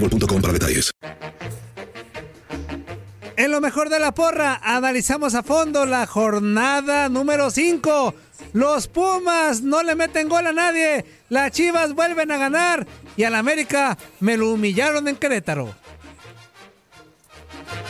[0.00, 0.90] boostmobile.com para detalles.
[3.36, 8.14] En lo mejor de la porra, analizamos a fondo la jornada número 5.
[8.54, 11.04] Los Pumas no le meten gol a nadie.
[11.28, 12.86] Las Chivas vuelven a ganar.
[13.16, 15.74] Y al América me lo humillaron en Querétaro.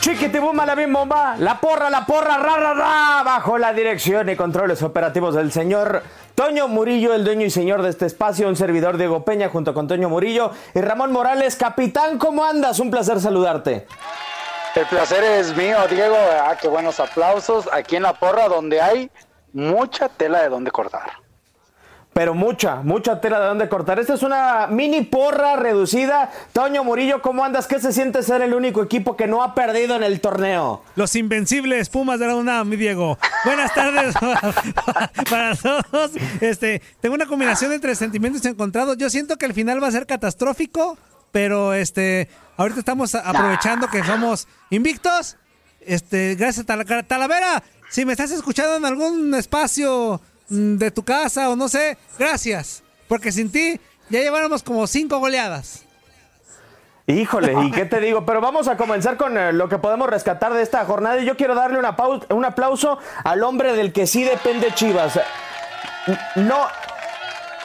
[0.01, 4.35] Chiquitibuma la bim bomba, la porra, la porra, ra, ra, ra, bajo la dirección y
[4.35, 6.03] controles operativos del señor
[6.37, 9.87] Toño Murillo, el dueño y señor de este espacio, un servidor Diego Peña junto con
[9.87, 11.55] Toño Murillo y Ramón Morales.
[11.55, 12.79] Capitán, ¿cómo andas?
[12.79, 13.87] Un placer saludarte.
[14.75, 16.15] El placer es mío, Diego.
[16.15, 17.67] Ah, qué buenos aplausos.
[17.73, 19.09] Aquí en la porra, donde hay
[19.51, 21.09] mucha tela de donde cortar.
[22.17, 23.99] Pero mucha, mucha tela de donde cortar.
[23.99, 26.31] Esta es una mini porra reducida.
[26.51, 27.67] Toño Murillo, ¿cómo andas?
[27.67, 30.81] ¿Qué se siente ser el único equipo que no ha perdido en el torneo?
[30.95, 33.19] Los invencibles Pumas de la UNAM, mi Diego.
[33.45, 34.15] Buenas tardes
[35.29, 36.11] para todos.
[36.41, 38.97] Este, tengo una combinación entre sentimientos encontrados.
[38.97, 40.97] Yo siento que el final va a ser catastrófico,
[41.31, 45.37] pero este, ahorita estamos aprovechando que somos invictos.
[45.81, 47.61] Este, gracias Tal- Talavera.
[47.91, 50.19] Si me estás escuchando en algún espacio
[50.49, 52.83] de tu casa o no sé, gracias.
[53.07, 55.83] Porque sin ti ya lleváramos como cinco goleadas.
[57.09, 58.25] Híjole, ¿y qué te digo?
[58.25, 61.19] Pero vamos a comenzar con eh, lo que podemos rescatar de esta jornada.
[61.19, 61.95] Y yo quiero darle una
[62.29, 65.17] un aplauso al hombre del que sí depende Chivas.
[66.35, 66.67] No,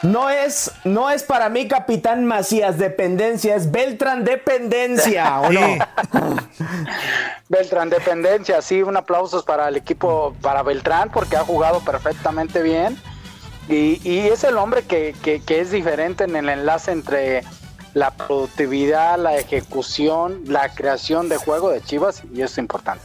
[0.01, 5.61] no es, no es para mí Capitán Macías dependencia, es Beltrán dependencia, ¿o no?
[7.49, 12.97] Beltrán Dependencia, sí, un aplauso para el equipo, para Beltrán, porque ha jugado perfectamente bien.
[13.69, 17.43] Y, y es el hombre que, que- es diferente en el enlace entre
[17.93, 23.03] la productividad, la ejecución, la creación de juego de Chivas, y eso es importante.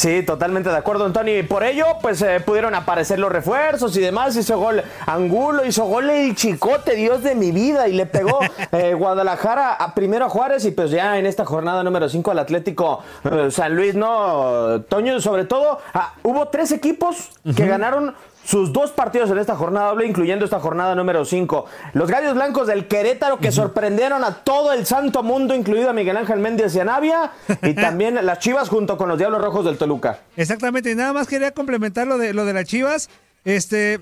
[0.00, 1.38] Sí, totalmente de acuerdo, Antonio.
[1.38, 4.34] Y por ello, pues eh, pudieron aparecer los refuerzos y demás.
[4.34, 7.86] Hizo gol Angulo, hizo gol el Chicote, Dios de mi vida.
[7.86, 8.38] Y le pegó
[8.72, 12.38] eh, Guadalajara a, primero a Juárez y pues ya en esta jornada número 5 al
[12.38, 13.00] Atlético
[13.30, 14.80] eh, San Luis, ¿no?
[14.88, 18.14] Toño, sobre todo, ah, hubo tres equipos que ganaron
[18.44, 21.66] sus dos partidos en esta jornada doble, incluyendo esta jornada número 5.
[21.92, 26.16] Los Gallos Blancos del Querétaro que sorprendieron a todo el santo mundo, incluido a Miguel
[26.16, 27.32] Ángel Méndez y a Navia,
[27.62, 30.20] y también las Chivas junto con los Diablos Rojos del Toluca.
[30.36, 33.08] Exactamente, y nada más quería complementar lo de lo de las Chivas.
[33.44, 34.00] Este,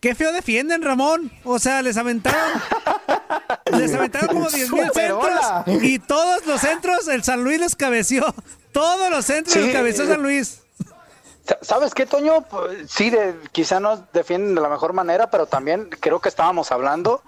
[0.00, 1.30] qué feo defienden, Ramón.
[1.44, 2.40] O sea, les aventaron
[3.78, 8.24] les aventaron como 10 mil centros y todos los centros el San Luis les cabeció.
[8.72, 9.60] Todos los centros Sí.
[9.60, 10.60] los cabeció San Luis.
[11.46, 12.42] Sa- ¿Sabes qué, Toño?
[12.42, 16.72] Pues, Sí, de, quizá no defienden de la mejor manera, pero también creo que estábamos
[16.72, 17.22] hablando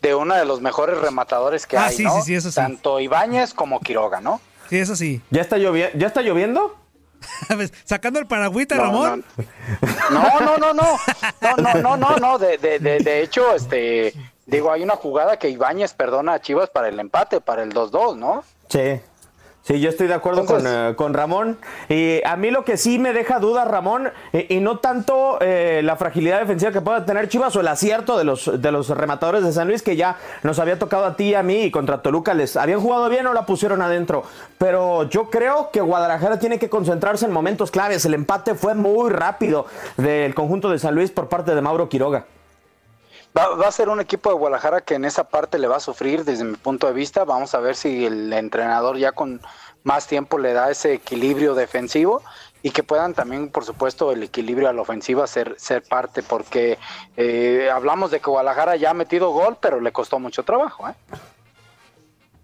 [0.00, 2.14] de uno de los mejores rematadores que Ah, hay, sí, ¿no?
[2.16, 2.56] sí, sí, eso sí.
[2.56, 4.40] Tanto Ibáñez como Quiroga, ¿no?
[4.68, 5.22] Sí, eso sí.
[5.30, 6.76] ¿Ya está, llovi- ¿Ya está lloviendo?
[7.84, 9.24] Sacando el paragüita, No, Ramón.
[10.10, 10.98] No, no, no, no.
[11.40, 12.38] No, no, no, no, no.
[12.38, 14.12] De, de, de, de hecho, este,
[14.44, 18.16] Digo, hay una jugada que Ibáñez perdona a Chivas para el empate, para el 2-2,
[18.16, 18.42] ¿no?
[18.68, 19.00] Sí.
[19.62, 21.56] Sí, yo estoy de acuerdo con, eh, con, Ramón.
[21.88, 25.94] Y a mí lo que sí me deja duda, Ramón, y, no tanto eh, la
[25.94, 29.52] fragilidad defensiva que pueda tener Chivas o el acierto de los, de los rematadores de
[29.52, 32.34] San Luis, que ya nos había tocado a ti y a mí, y contra Toluca
[32.34, 34.24] les habían jugado bien o la pusieron adentro.
[34.58, 38.04] Pero yo creo que Guadalajara tiene que concentrarse en momentos claves.
[38.04, 39.66] El empate fue muy rápido
[39.96, 42.24] del conjunto de San Luis por parte de Mauro Quiroga.
[43.36, 45.80] Va, va, a ser un equipo de Guadalajara que en esa parte le va a
[45.80, 47.24] sufrir desde mi punto de vista.
[47.24, 49.40] Vamos a ver si el entrenador ya con
[49.84, 52.22] más tiempo le da ese equilibrio defensivo
[52.62, 56.78] y que puedan también, por supuesto, el equilibrio a la ofensiva ser, ser parte, porque
[57.16, 60.88] eh, hablamos de que Guadalajara ya ha metido gol, pero le costó mucho trabajo.
[60.88, 60.94] ¿eh?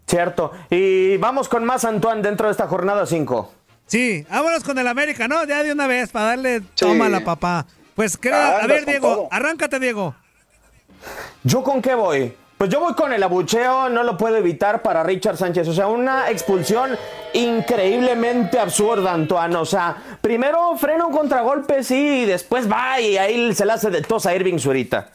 [0.07, 0.51] Cierto.
[0.69, 3.53] Y vamos con más, Antoine, dentro de esta jornada 5.
[3.85, 5.45] Sí, vámonos con el América, ¿no?
[5.45, 7.65] Ya de una vez, para darle toma a la papá.
[7.95, 10.15] Pues, a ver, Diego, arráncate, Diego.
[11.43, 12.33] ¿Yo con qué voy?
[12.57, 15.67] Pues yo voy con el abucheo, no lo puedo evitar para Richard Sánchez.
[15.69, 16.97] O sea, una expulsión
[17.33, 19.55] increíblemente absurda, Antoine.
[19.55, 23.89] O sea, primero frena un contragolpe, sí, y después va y ahí se le hace
[23.89, 25.09] de tos a Irving Zurita.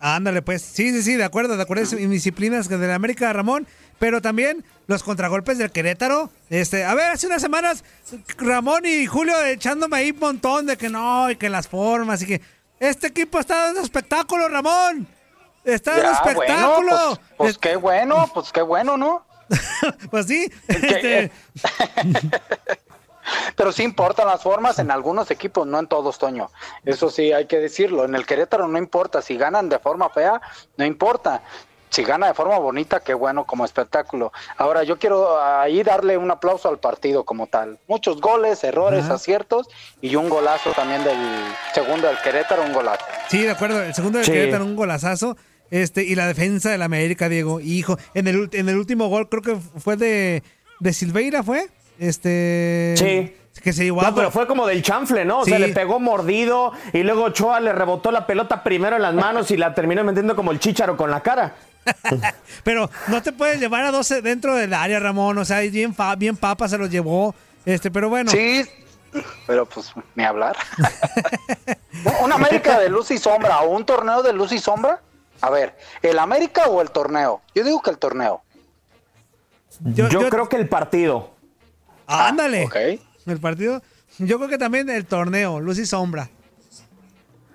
[0.00, 0.62] Ándale, pues.
[0.62, 1.84] Sí, sí, sí, de acuerdo, de acuerdo.
[1.84, 3.66] Disciplinas de la América, Ramón.
[4.00, 6.30] Pero también los contragolpes del Querétaro.
[6.48, 7.84] Este, a ver, hace unas semanas,
[8.38, 12.26] Ramón y Julio echándome ahí un montón de que no, y que las formas, y
[12.26, 12.40] que.
[12.80, 15.06] Este equipo está dando espectáculo, Ramón.
[15.64, 16.96] Está en espectáculo.
[17.08, 19.26] pues, pues qué bueno, pues qué bueno, ¿no?
[20.10, 20.50] pues sí.
[20.66, 21.30] Este...
[23.54, 26.50] Pero sí importan las formas en algunos equipos, no en todos, Toño.
[26.84, 28.06] Eso sí hay que decirlo.
[28.06, 29.20] En el Querétaro no importa.
[29.20, 30.40] Si ganan de forma fea,
[30.78, 31.42] no importa
[31.90, 34.32] si gana de forma bonita, qué bueno como espectáculo.
[34.56, 37.78] Ahora yo quiero ahí darle un aplauso al partido como tal.
[37.88, 39.68] Muchos goles, errores, aciertos
[40.00, 41.18] y un golazo también del
[41.74, 43.04] segundo del Querétaro, un golazo.
[43.28, 45.36] Sí, de acuerdo, el segundo del Querétaro, un golazazo.
[45.70, 49.42] Este, y la defensa del América, Diego, hijo, en el, en el último gol creo
[49.42, 50.42] que fue de,
[50.80, 51.68] de Silveira, ¿fue?
[51.98, 52.94] Este...
[52.96, 53.36] Sí.
[53.62, 55.40] Que se no, pero fue como del chanfle, ¿no?
[55.40, 59.12] O sea, le pegó mordido y luego Ochoa le rebotó la pelota primero en las
[59.12, 61.56] manos y la terminó metiendo como el chícharo con la cara.
[62.64, 65.38] Pero no te puedes llevar a 12 dentro del área, Ramón.
[65.38, 67.34] O sea, bien, bien papa se los llevó.
[67.64, 68.30] Este, pero bueno.
[68.30, 68.64] Sí,
[69.46, 70.56] pero pues ni hablar.
[72.22, 75.00] ¿Una América de luz y sombra o un torneo de luz y sombra?
[75.42, 77.42] A ver, ¿el América o el torneo?
[77.54, 78.42] Yo digo que el torneo.
[79.80, 81.30] Yo, creo que el partido.
[82.06, 82.68] Ah, ándale.
[83.26, 83.82] El partido.
[84.18, 86.28] Yo creo que también el torneo, luz y sombra.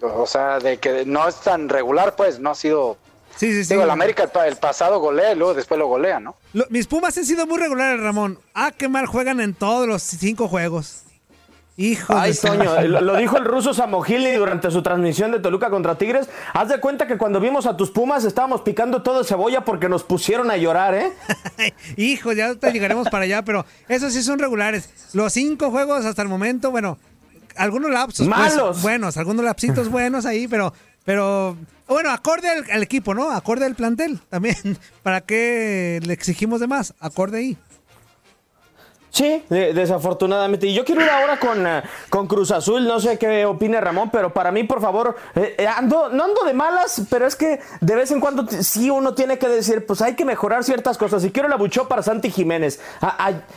[0.02, 2.98] O sea, de que no es tan regular, pues, no ha sido
[3.36, 3.74] Sí, sí, sí.
[3.74, 6.36] Digo, el América el, pasado golea y luego después lo golea, ¿no?
[6.70, 8.40] mis Pumas han sido muy regulares, Ramón.
[8.54, 11.06] Ah, qué mal juegan en todos los cinco juegos.
[11.78, 16.30] Hijo Ay, Toño, lo dijo el ruso Samogili durante su transmisión de Toluca contra Tigres.
[16.54, 19.90] Haz de cuenta que cuando vimos a tus Pumas estábamos picando todo de cebolla porque
[19.90, 21.12] nos pusieron a llorar, ¿eh?
[21.98, 24.90] Hijo, ya te llegaremos para allá, pero esos sí son regulares.
[25.12, 26.98] Los cinco juegos hasta el momento, bueno,
[27.58, 28.26] algunos lapsos.
[28.26, 28.82] Pues, Malos.
[28.82, 30.74] buenos, algunos lapsitos buenos ahí, pero,
[31.06, 31.56] pero
[31.88, 33.32] bueno, acorde al, equipo, ¿no?
[33.32, 34.78] Acorde al plantel también.
[35.04, 36.94] ¿Para qué le exigimos de más?
[37.00, 37.58] Acorde ahí.
[39.16, 40.68] Sí, desafortunadamente.
[40.68, 44.10] Y yo quiero ir ahora con, eh, con, Cruz Azul, no sé qué opine Ramón,
[44.12, 47.62] pero para mí, por favor, eh, eh, ando, no ando de malas, pero es que
[47.80, 51.24] de vez en cuando sí uno tiene que decir, pues hay que mejorar ciertas cosas.
[51.24, 52.82] Y quiero la buchó para Santi Jiménez.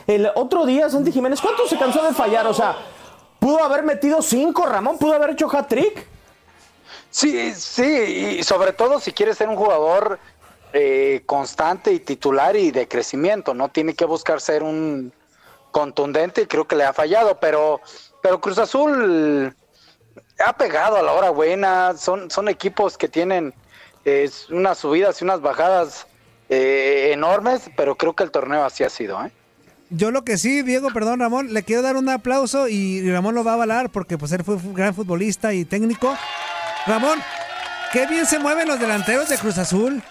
[0.06, 2.46] el otro día, Santi Jiménez, ¿cuánto se cansó de fallar?
[2.46, 2.76] O sea,
[3.40, 6.17] pudo haber metido cinco, Ramón, pudo haber hecho hat-trick.
[7.10, 10.18] Sí, sí, y sobre todo si quieres ser un jugador
[10.72, 15.12] eh, constante y titular y de crecimiento, no tiene que buscar ser un
[15.70, 17.80] contundente y creo que le ha fallado, pero,
[18.22, 19.54] pero Cruz Azul
[20.44, 23.54] ha pegado a la hora buena, son, son equipos que tienen
[24.50, 26.06] unas subidas y unas bajadas
[26.48, 29.30] eh, enormes, pero creo que el torneo así ha sido, ¿eh?
[29.90, 33.42] Yo lo que sí, Diego, perdón, Ramón, le quiero dar un aplauso y Ramón lo
[33.42, 36.14] va a avalar porque pues él fue un gran futbolista y técnico.
[36.86, 37.18] Ramón,
[37.92, 40.02] qué bien se mueven los delanteros de Cruz Azul.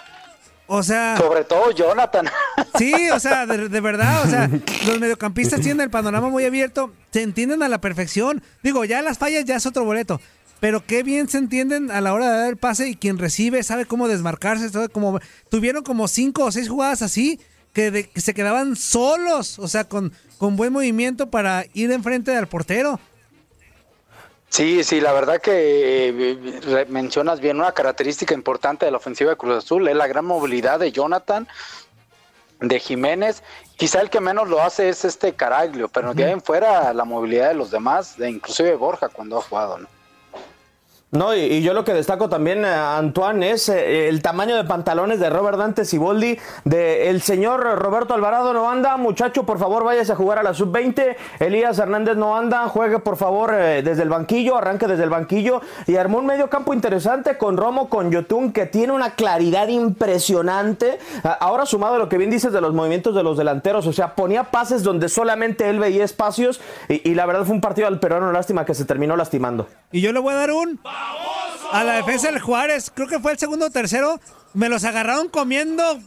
[0.68, 1.18] O sea.
[1.18, 2.30] Sobre todo Jonathan.
[2.78, 4.48] Sí, o sea, de, verdad, o sea,
[4.86, 8.44] los mediocampistas tienen el panorama muy abierto, se entienden a la perfección.
[8.62, 10.22] Digo, ya las fallas ya es otro boleto.
[10.60, 13.64] Pero qué bien se entienden a la hora de dar el pase y quien recibe
[13.64, 14.70] sabe cómo desmarcarse.
[14.90, 15.20] como,
[15.50, 17.40] tuvieron como cinco o seis jugadas así
[17.74, 22.48] que, que se quedaban solos, o sea, con, con buen movimiento para ir enfrente del
[22.48, 23.00] portero.
[24.50, 29.38] Sí, sí, la verdad que eh, mencionas bien una característica importante de la ofensiva de
[29.38, 31.48] Cruz Azul es la gran movilidad de Jonathan,
[32.60, 33.44] de Jiménez.
[33.76, 37.04] Quizá el que menos lo hace es este Caraglio, pero de ahí en fuera la
[37.04, 39.97] movilidad de los demás, de inclusive Borja cuando ha jugado, ¿no?
[41.10, 45.22] No, y, yo lo que destaco también, eh, Antoine, es eh, el tamaño de pantalones
[45.22, 50.12] de Robert Dante Siboldi, de el señor Roberto Alvarado no anda, muchacho, por favor váyase
[50.12, 54.10] a jugar a la sub-20, Elías Hernández no anda, juegue por favor eh, desde el
[54.10, 58.52] banquillo, arranque desde el banquillo, y armó un medio campo interesante con Romo, con Yotun,
[58.52, 61.00] que tiene una claridad impresionante,
[61.40, 64.14] ahora sumado a lo que bien dices de los movimientos de los delanteros, o sea,
[64.14, 66.60] ponía pases donde solamente él veía espacios,
[66.90, 69.68] y, y la verdad fue un partido al peruano, lástima que se terminó lastimando.
[69.90, 70.78] Y yo le voy a dar un.
[71.72, 74.20] A la defensa del Juárez, creo que fue el segundo o tercero.
[74.54, 76.00] Me los agarraron comiendo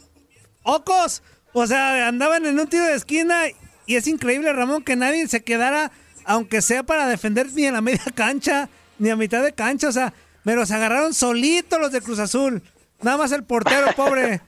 [0.63, 1.23] ocos.
[1.53, 3.43] O sea, andaban en un tiro de esquina.
[3.87, 5.91] Y es increíble, Ramón, que nadie se quedara,
[6.25, 8.69] aunque sea para defender ni en la media cancha,
[8.99, 9.89] ni a mitad de cancha.
[9.89, 12.63] O sea, me los agarraron solitos los de Cruz Azul.
[13.03, 14.41] Nada más el portero, pobre.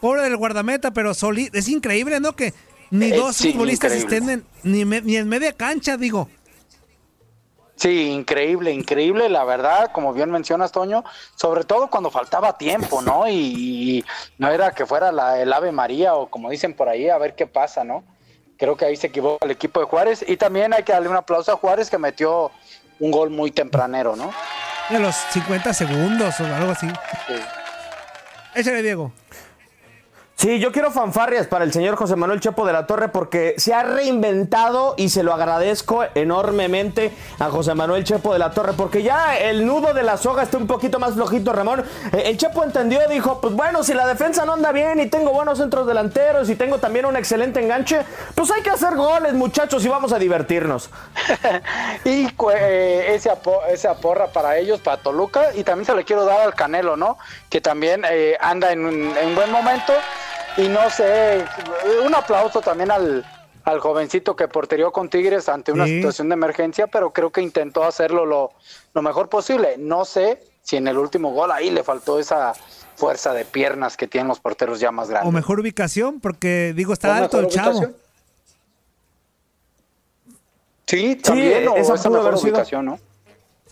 [0.00, 1.56] Pobre del guardameta, pero solito.
[1.58, 2.34] Es increíble, ¿no?
[2.34, 2.52] Que
[2.90, 4.16] ni Eh, dos sí, futbolistas increíble.
[4.16, 6.28] estén en, ni, me- ni en media cancha, digo.
[7.82, 11.02] Sí, increíble, increíble, la verdad, como bien mencionas, Toño,
[11.34, 13.26] sobre todo cuando faltaba tiempo, ¿no?
[13.26, 14.04] Y, y
[14.38, 17.34] no era que fuera la, el Ave María o como dicen por ahí, a ver
[17.34, 18.04] qué pasa, ¿no?
[18.56, 21.16] Creo que ahí se equivocó el equipo de Juárez y también hay que darle un
[21.16, 22.52] aplauso a Juárez que metió
[23.00, 24.32] un gol muy tempranero, ¿no?
[24.88, 26.86] De los 50 segundos o algo así.
[26.86, 27.34] Sí.
[28.54, 29.10] Échale, Diego.
[30.34, 33.72] Sí, yo quiero fanfarrias para el señor José Manuel Chepo de la Torre porque se
[33.74, 39.04] ha reinventado y se lo agradezco enormemente a José Manuel Chepo de la Torre porque
[39.04, 41.84] ya el nudo de la soga está un poquito más flojito, Ramón.
[42.12, 45.30] Eh, El Chepo entendió, dijo, pues bueno, si la defensa no anda bien y tengo
[45.30, 48.00] buenos centros delanteros y tengo también un excelente enganche,
[48.34, 50.90] pues hay que hacer goles, muchachos, y vamos a divertirnos.
[52.04, 53.30] Y cu- eh, ese
[53.70, 57.16] esa porra para ellos, para Toluca, y también se le quiero dar al Canelo, ¿no?
[57.48, 59.92] Que también eh, anda en un, en buen momento.
[60.56, 61.44] Y no sé,
[62.04, 63.24] un aplauso también al,
[63.64, 65.96] al jovencito que porterió con Tigres ante una Sí.
[65.96, 68.52] situación de emergencia, pero creo que intentó hacerlo lo,
[68.92, 69.76] lo mejor posible.
[69.78, 72.52] No sé si en el último gol ahí le faltó esa
[72.96, 75.28] fuerza de piernas que tienen los porteros ya más grandes.
[75.28, 77.70] O mejor ubicación, porque digo, está ¿O alto el chavo.
[77.70, 77.96] ubicación?
[80.86, 82.52] Sí, también, o esa esa pudo mejor haber sido.
[82.52, 82.98] ubicación, ¿no?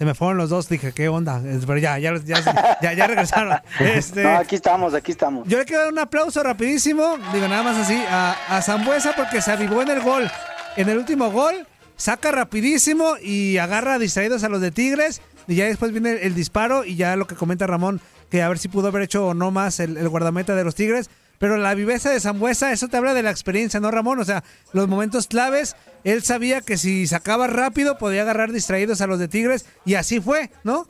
[0.00, 1.42] Se me fueron los dos, dije, ¿qué onda?
[1.44, 3.58] Pero ya, ya, ya, ya, ya regresaron.
[3.80, 5.46] Este, No, aquí estamos, aquí estamos.
[5.46, 9.42] yo le quiero dar un aplauso rapidísimo, digo nada más así, a, a Zambuesa porque
[9.42, 10.30] se avivó en el gol.
[10.78, 11.66] En el último gol,
[11.96, 15.20] saca rapidísimo y agarra distraídos a los de Tigres.
[15.46, 18.48] Y ya después viene el, el disparo y ya lo que comenta Ramón, que a
[18.48, 21.10] ver si pudo haber hecho o no más el, el guardameta de los Tigres.
[21.40, 24.20] Pero la viveza de Zambuesa, eso te habla de la experiencia, ¿no, Ramón?
[24.20, 24.44] O sea,
[24.74, 29.26] los momentos claves, él sabía que si sacaba rápido podía agarrar distraídos a los de
[29.26, 30.86] Tigres y así fue, ¿no?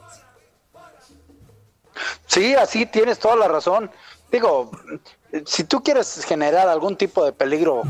[2.26, 3.92] Sí, así tienes toda la razón.
[4.32, 4.72] Digo,
[5.46, 7.84] si tú quieres generar algún tipo de peligro,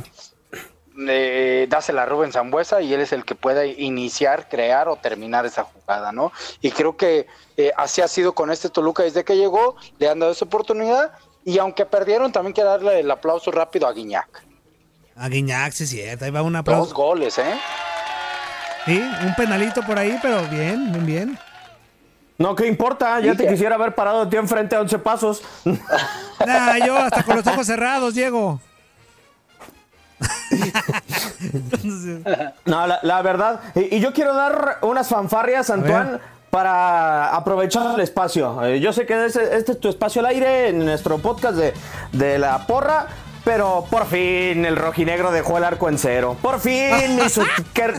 [1.09, 5.47] eh, dásela a Rubén Zambuesa y él es el que puede iniciar, crear o terminar
[5.47, 6.31] esa jugada, ¿no?
[6.61, 7.27] Y creo que
[7.57, 11.13] eh, así ha sido con este Toluca desde que llegó, le han dado esa oportunidad
[11.45, 14.45] y aunque perdieron, también quiero darle el aplauso rápido a Guiñac.
[15.17, 16.95] A Guiñac, sí, cierto, ahí va un Dos aplauso.
[16.95, 17.55] goles, ¿eh?
[18.87, 21.39] Sí, un penalito por ahí, pero bien, bien, bien.
[22.39, 23.21] No, ¿qué importa?
[23.21, 25.43] Ya te que- quisiera haber parado a ti enfrente a 11 pasos.
[26.47, 28.59] Nah, yo hasta con los ojos cerrados, Diego.
[32.65, 33.61] No, la, la verdad.
[33.75, 36.21] Y, y yo quiero dar unas fanfarrias, Antoine, ver.
[36.51, 38.63] Para aprovechar el espacio.
[38.65, 41.73] Eh, yo sé que este, este es tu espacio al aire en nuestro podcast de,
[42.13, 43.07] de la porra.
[43.43, 46.37] Pero por fin el rojinegro dejó el arco en cero.
[46.43, 47.41] Por fin mis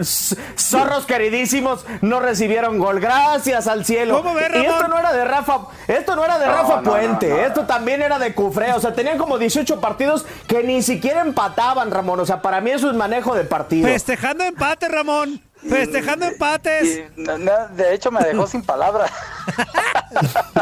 [0.56, 3.00] zorros queridísimos no recibieron gol.
[3.00, 4.18] Gracias al cielo.
[4.22, 4.90] ¿Cómo ves, y esto Ramón?
[4.92, 7.38] no era de Rafa, esto no era de No, Rafa no, Puente, no.
[7.38, 8.72] esto también era de Cufré.
[8.74, 12.20] O sea, tenían como 18 partidos que ni siquiera empataban, Ramón.
[12.20, 13.88] O sea, para mí eso es manejo de partido.
[13.88, 15.42] Festejando empate, Ramón.
[15.68, 17.02] Festejando empates.
[17.18, 19.12] Y, no, no, de hecho, me dejó sin palabras.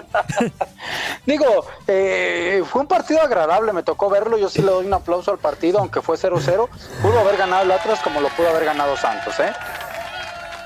[1.26, 4.38] Digo, eh, fue un partido agradable, me tocó verlo.
[4.38, 6.68] Yo sí le doy un aplauso al partido, aunque fue 0-0.
[7.02, 9.52] Pudo haber ganado el Atlas como lo pudo haber ganado Santos, ¿eh?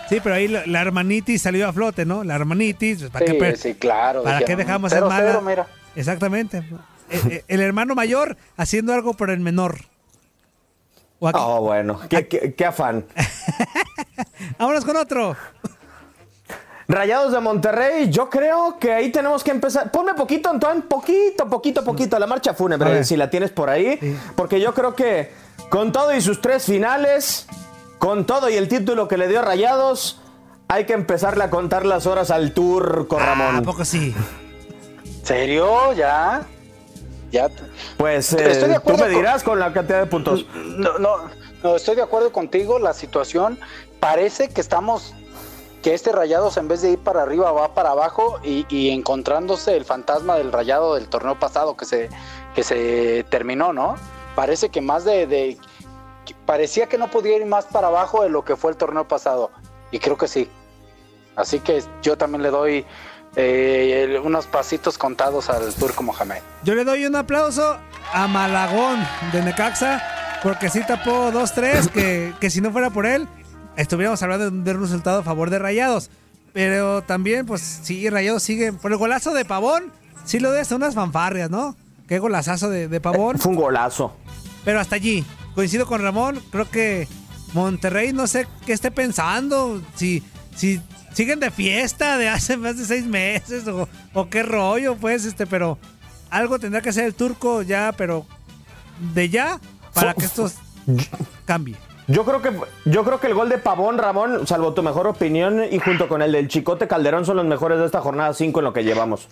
[0.10, 2.24] Sí, pero ahí la, la hermanitis salió a flote, ¿no?
[2.24, 3.00] La hermanitis.
[3.00, 4.24] pues, ¿Para Sí, qué, sí, claro.
[4.24, 5.42] ¿Para qué dejamos el 0-0, mala?
[5.42, 5.68] mira.
[5.96, 6.58] Exactamente.
[7.10, 9.78] Eh, eh, El hermano mayor haciendo algo por el menor.
[11.20, 13.06] Oh, bueno, qué, qué- qué afán.
[14.64, 15.36] Vámonos con otro.
[16.88, 19.92] Rayados de Monterrey, yo creo que ahí tenemos que empezar.
[19.92, 22.18] Ponme poquito, Antoine, poquito, poquito, poquito.
[22.18, 23.98] La marcha A fúnebre, si la tienes por ahí.
[24.00, 24.18] Sí.
[24.38, 25.34] Porque yo creo que
[25.70, 27.46] con todo y sus tres finales,
[28.00, 30.22] con todo y el título que le dio a Rayados,
[30.70, 33.64] hay que empezarle a contar las horas al turco, Ah, ¿A Ramón.
[33.66, 34.16] poco sí?
[35.24, 35.92] ¿Serio?
[35.92, 36.44] ¿Ya?
[37.34, 37.50] ¿Ya?
[37.50, 37.64] te-
[37.98, 40.46] Pues Estoy de eh, tú me con- dirás con la cantidad de puntos.
[40.56, 41.18] No, no,
[41.64, 42.78] no, estoy de acuerdo contigo.
[42.80, 43.58] La situación
[44.04, 45.14] parece que estamos
[45.82, 49.86] que este Rayados en vez de ir para arriba va para abajo y, encontrándose el
[49.86, 52.10] fantasma del Rayado del torneo pasado que se,
[52.54, 53.96] que se terminó, ¿no?
[54.36, 55.58] Parece que más de, de-
[56.46, 59.52] parecía que no podía ir más para abajo de lo que fue el torneo pasado
[59.92, 60.50] y creo que sí.
[61.38, 62.86] Así que yo también le doy
[63.38, 66.42] eh, unos pasitos contados al Turco Mohamed.
[66.64, 67.78] Yo le doy un aplauso
[68.14, 69.00] a Malagón
[69.32, 70.02] de Necaxa,
[70.44, 73.28] porque sí tapó 2-3, que, que si no fuera por él,
[73.78, 76.10] estuviéramos hablando de un, resultado a favor de Rayados.
[76.54, 78.74] Pero también, pues sí, Rayados sigue.
[78.74, 79.92] Por el golazo de Pavón,
[80.24, 81.76] sí lo de hasta unas fanfarrias, ¿no?
[82.08, 83.40] Qué golazazo de, de Pavón.
[83.40, 84.16] Fue un golazo.
[84.64, 85.26] Pero hasta allí,
[85.56, 87.08] coincido con Ramón, creo que
[87.54, 90.24] Monterrey no sé qué esté pensando, si,
[90.56, 90.82] si
[91.14, 95.46] siguen de fiesta de hace más de seis meses o, o qué rollo, pues, este,
[95.46, 95.78] pero
[96.30, 98.26] algo tendrá que hacer el turco ya, pero
[99.14, 99.60] de ya,
[99.94, 100.52] para que esto
[101.46, 101.76] cambie.
[102.14, 102.52] Yo creo que
[102.86, 106.22] yo creo que el gol de Pavón, Ramón, salvo tu mejor opinión, y junto con
[106.22, 109.28] el del Chicote Calderón son los mejores de esta jornada 5 en lo que llevamos.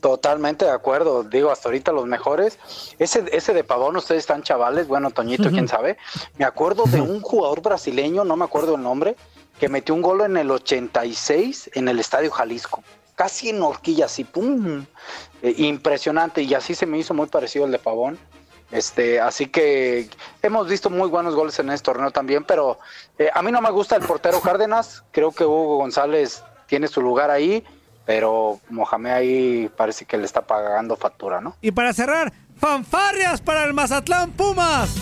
[0.00, 2.56] Totalmente de acuerdo, digo, hasta ahorita los mejores.
[3.00, 5.96] Ese, ese de Pavón, ustedes están chavales, bueno, Toñito, quién sabe.
[6.38, 9.16] Me acuerdo de un jugador brasileño, no me acuerdo el nombre,
[9.58, 12.84] que metió un gol en el 86 en el Estadio Jalisco.
[13.16, 14.84] Casi en horquilla, así, pum.
[15.42, 18.20] Eh, impresionante, y así se me hizo muy parecido el de Pavón.
[18.70, 20.08] Este, así que
[20.42, 22.78] hemos visto muy buenos goles en este torneo también, pero
[23.18, 25.04] eh, a mí no me gusta el portero Cárdenas.
[25.12, 27.64] Creo que Hugo González tiene su lugar ahí,
[28.04, 31.56] pero Mohamed ahí parece que le está pagando factura, ¿no?
[31.60, 34.94] Y para cerrar, fanfarrias para el Mazatlán Pumas.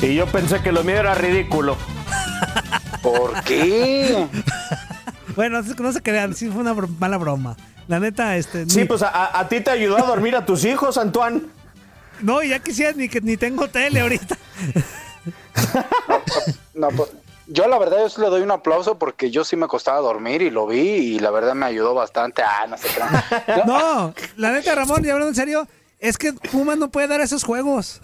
[0.00, 1.76] Y yo pensé que lo mío era ridículo.
[3.02, 4.26] ¿Por qué?
[5.36, 7.56] Bueno, no se crean, sí fue una br- mala broma.
[7.88, 8.68] La neta, este.
[8.68, 11.42] Sí, ni- pues a- a, ti te ayudó a dormir a tus hijos, Antoine.
[12.22, 14.36] No, ya quisiera ni que ni tengo tele ahorita.
[16.74, 17.10] No, pues,
[17.46, 20.42] yo la verdad yo sí le doy un aplauso porque yo sí me costaba dormir
[20.42, 22.42] y lo vi y la verdad me ayudó bastante.
[22.42, 23.62] Ah, no sé qué.
[23.66, 25.66] No, la neta, Ramón, y hablando en serio,
[25.98, 28.00] es que Pumas no puede dar esos juegos.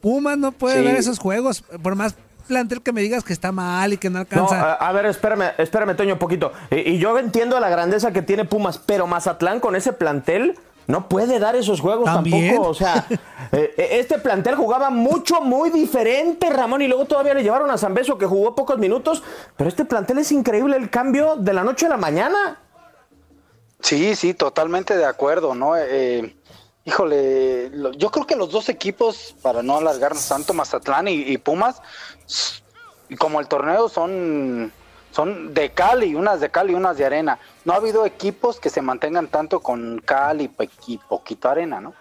[0.00, 0.84] Pumas no puede Sí.
[0.84, 1.62] dar esos juegos.
[1.82, 2.14] Por más
[2.48, 4.72] plantel que me digas que está mal y que no No, alcanza.
[4.72, 6.52] a, a ver, espérame, espérame, Toño, un poquito.
[6.70, 10.58] Y, y yo entiendo la grandeza que tiene Pumas, pero Mazatlán con ese plantel
[10.88, 12.48] no puede dar esos juegos ¿También?
[12.54, 12.70] tampoco.
[12.70, 13.06] O sea,
[13.52, 17.76] eh, eh, este plantel jugaba mucho, muy diferente, Ramón, y luego todavía le llevaron a
[17.76, 19.22] San Beso que jugó pocos minutos.
[19.56, 22.58] Pero este plantel es increíble el cambio de la noche a la mañana.
[23.80, 25.76] Sí, sí, totalmente de acuerdo, ¿no?
[25.76, 26.34] Eh,
[26.88, 31.82] híjole, yo creo que los dos equipos, para no alargarnos tanto, Mazatlán y, y Pumas,
[33.18, 34.72] como el torneo son,
[35.12, 37.38] son de cal y unas de cal y unas de arena.
[37.66, 41.78] No ha habido equipos que se mantengan tanto con cal y, pe- y poquito arena,
[41.78, 41.92] ¿no?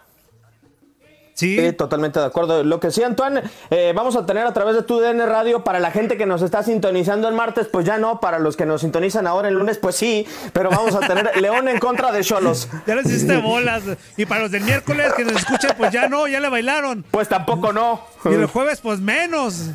[1.38, 1.72] Sí.
[1.74, 2.64] totalmente de acuerdo.
[2.64, 5.80] Lo que sí, Antoine, eh, vamos a tener a través de tu DN Radio para
[5.80, 8.82] la gente que nos está sintonizando el martes, pues ya no, para los que nos
[8.82, 12.68] sintonizan ahora el lunes, pues sí, pero vamos a tener León en contra de Cholos.
[12.88, 13.84] Ya les hiciste bolas.
[14.18, 17.06] Y para los del miércoles que nos escuchen, pues ya no, ya le bailaron.
[17.12, 18.02] Pues tampoco no.
[18.26, 19.70] Y el jueves, pues menos.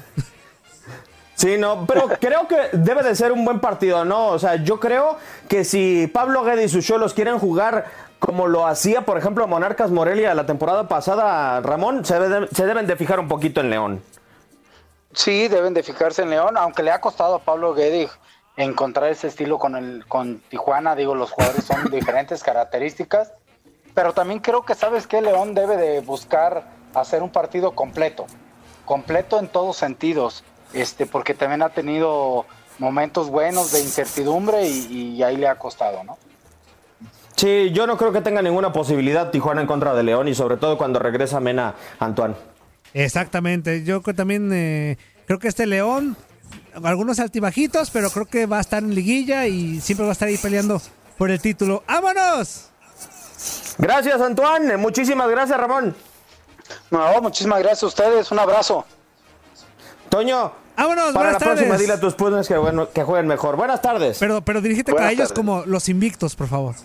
[1.36, 4.28] Sí, no, pero creo que debe de ser un buen partido, ¿no?
[4.28, 5.16] O sea, yo creo
[5.48, 7.86] que si Pablo Guede y sus Cholos quieren jugar
[8.24, 12.86] como lo hacía, por ejemplo, Monarcas Morelia la temporada pasada, Ramón, se, debe- se deben
[12.86, 14.02] de fijar un poquito en León.
[15.12, 18.08] Sí, deben de fijarse en León, aunque le ha costado a Pablo Guede
[18.56, 23.32] encontrar ese estilo con el con Tijuana, digo, los jugadores son diferentes características,
[23.92, 26.62] pero también creo que sabes que León debe de buscar
[26.94, 28.26] hacer un partido completo,
[28.84, 32.46] completo en todos sentidos, este, porque también ha tenido
[32.78, 36.16] momentos buenos de incertidumbre y, y ahí le ha costado, ¿no?
[37.42, 40.58] Sí, yo no creo que tenga ninguna posibilidad Tijuana en contra de León y sobre
[40.58, 42.36] todo cuando regresa Mena, Antoine.
[42.94, 43.82] Exactamente.
[43.82, 46.16] Yo creo también eh, creo que este León,
[46.84, 50.28] algunos altibajitos, pero creo que va a estar en liguilla y siempre va a estar
[50.28, 50.80] ahí peleando
[51.18, 51.82] por el título.
[51.88, 52.68] ¡Vámonos!
[53.76, 54.76] Gracias, Antoine.
[54.76, 55.96] Muchísimas gracias, Ramón.
[56.92, 58.86] No, muchísimas gracias a ustedes, un abrazo.
[60.08, 61.12] Toño, ¡Vámonos!
[61.12, 63.56] para la próxima dile a tus Pumas que, bueno, que jueguen mejor.
[63.56, 64.18] Buenas tardes.
[64.20, 65.36] Pero, pero dirígete Buenas a ellos tardes.
[65.36, 66.76] como los invictos, por favor.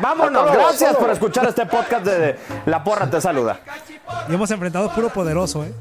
[0.00, 0.52] Vámonos.
[0.52, 3.60] Gracias por escuchar este podcast de La Porra Te Saluda.
[4.28, 5.72] Y hemos enfrentado puro poderoso, ¿eh?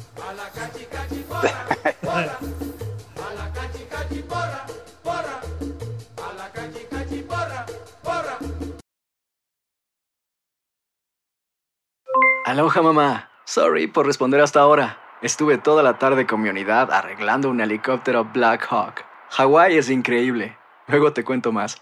[12.46, 13.30] Aloha mamá.
[13.46, 15.00] Sorry por responder hasta ahora.
[15.22, 19.06] Estuve toda la tarde con mi unidad arreglando un helicóptero Black Hawk.
[19.32, 20.58] Hawái es increíble.
[20.88, 21.82] Luego te cuento más.